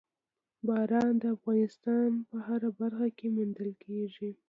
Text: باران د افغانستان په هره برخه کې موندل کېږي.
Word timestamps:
باران 0.67 1.13
د 1.21 1.23
افغانستان 1.35 2.09
په 2.29 2.37
هره 2.47 2.69
برخه 2.79 3.07
کې 3.17 3.27
موندل 3.35 3.71
کېږي. 3.83 4.31